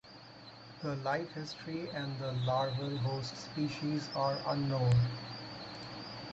The 0.81 0.95
life 0.95 1.29
history 1.33 1.87
and 1.91 2.17
the 2.19 2.31
larval 2.31 2.97
host 2.97 3.37
species 3.37 4.09
are 4.15 4.41
unknown. 4.47 4.95